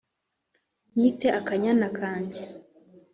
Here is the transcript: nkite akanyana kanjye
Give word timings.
nkite 0.93 1.27
akanyana 1.39 1.87
kanjye 1.97 2.41